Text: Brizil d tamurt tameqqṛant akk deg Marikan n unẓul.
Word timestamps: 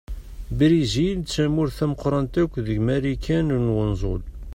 Brizil 0.57 1.17
d 1.21 1.27
tamurt 1.33 1.75
tameqqṛant 1.77 2.35
akk 2.41 2.53
deg 2.65 2.77
Marikan 2.87 3.47
n 3.65 3.67
unẓul. 3.81 4.21